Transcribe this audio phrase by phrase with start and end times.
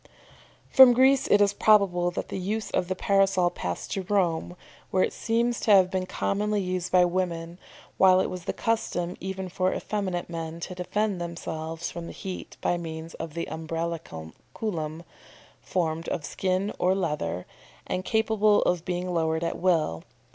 [0.75, 4.57] "]From Greece it is probable that the use of the Parasol passed to Rome,
[4.89, 7.59] where it seems to have been commonly used by women,
[7.99, 12.57] while it was the custom even for effeminate men to defend themselves from the heat
[12.61, 15.03] by means of the Umbraculum,
[15.61, 17.45] formed of skin or leather,
[17.85, 20.03] and capable of being lowered at will.